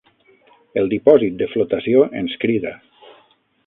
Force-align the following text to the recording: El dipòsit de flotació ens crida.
El 0.83 0.89
dipòsit 0.93 1.37
de 1.43 1.51
flotació 1.53 2.05
ens 2.23 2.37
crida. 2.47 2.77